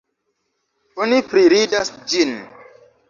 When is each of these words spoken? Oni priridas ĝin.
Oni 1.05 1.19
priridas 1.35 1.93
ĝin. 2.15 2.35